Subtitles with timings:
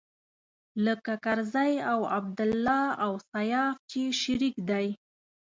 [0.85, 4.87] لکه کرزی او عبدالله او سياف چې شريک دی.